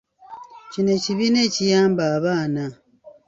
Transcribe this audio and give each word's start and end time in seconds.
Kino 0.71 0.89
ekibiina 0.97 1.39
ekiyamba 1.47 2.03
abaana. 2.17 2.65